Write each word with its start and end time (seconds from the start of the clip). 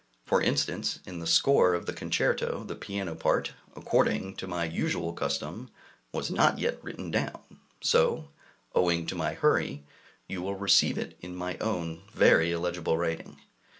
For 0.25 0.41
instance, 0.41 0.97
in 1.05 1.19
the 1.19 1.27
score 1.27 1.75
of 1.75 1.85
the 1.85 1.93
concerto, 1.93 2.63
the 2.63 2.73
piano 2.73 3.13
part, 3.13 3.53
according 3.75 4.35
to 4.37 4.47
my 4.47 4.65
usual 4.65 5.13
custom, 5.13 5.69
was 6.11 6.31
not 6.31 6.57
yet 6.57 6.83
written 6.83 7.11
down; 7.11 7.39
so, 7.81 8.29
owing 8.73 9.05
to 9.05 9.15
my 9.15 9.35
hurry, 9.35 9.83
you 10.27 10.41
will 10.41 10.55
receive 10.55 10.97
it 10.97 11.15
in 11.21 11.35
my 11.35 11.55
own 11.59 12.01
very 12.15 12.51
illegible 12.51 12.97
writing. 12.97 13.37